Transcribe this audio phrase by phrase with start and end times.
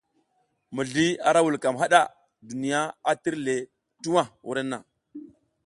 [0.77, 1.99] Mizli ara vulkam hada,
[2.47, 3.55] duniya a tir le
[4.01, 4.77] tuwa wurenna.